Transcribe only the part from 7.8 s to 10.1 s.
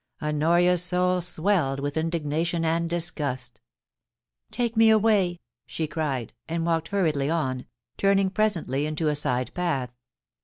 turning presently into a side path.